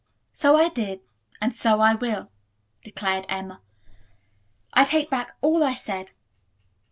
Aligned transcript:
"So 0.33 0.55
I 0.55 0.69
did, 0.69 1.01
and 1.39 1.53
so 1.53 1.79
I 1.79 1.93
will," 1.93 2.31
declared 2.83 3.27
Emma, 3.29 3.61
"I 4.73 4.83
take 4.83 5.11
back 5.11 5.35
all 5.41 5.63
I 5.63 5.75
said. 5.75 6.09